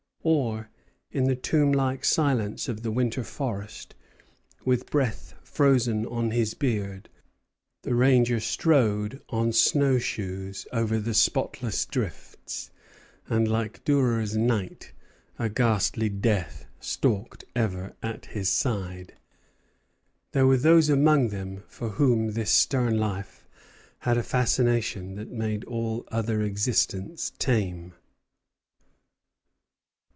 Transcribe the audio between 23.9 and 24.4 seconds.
had a